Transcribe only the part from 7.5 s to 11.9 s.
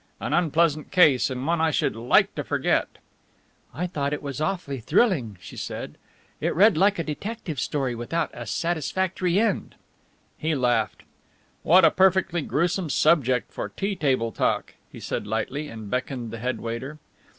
story without a satisfactory end." He laughed. "What